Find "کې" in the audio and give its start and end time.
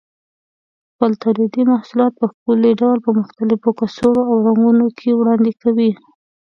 4.99-5.09